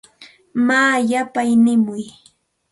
Maa 0.67 0.95
yapay 1.11 1.49
nimuy. 1.63 2.03